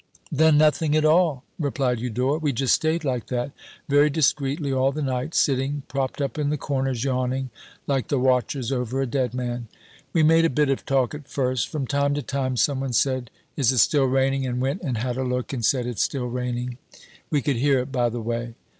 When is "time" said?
11.85-12.15, 12.23-12.57